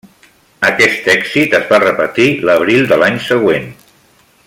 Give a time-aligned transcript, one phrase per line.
[0.69, 3.71] Aquest èxit es va repetir l'abril de l'any següent.